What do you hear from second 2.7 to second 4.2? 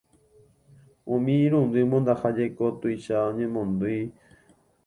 tuicha oñemondýi.